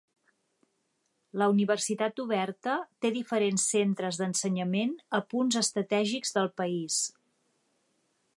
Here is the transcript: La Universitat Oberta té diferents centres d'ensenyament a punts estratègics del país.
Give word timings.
La 1.41 1.49
Universitat 1.51 2.21
Oberta 2.23 2.77
té 3.05 3.11
diferents 3.19 3.67
centres 3.75 4.19
d'ensenyament 4.23 4.97
a 5.19 5.21
punts 5.35 5.63
estratègics 5.63 6.37
del 6.41 6.51
país. 6.63 6.99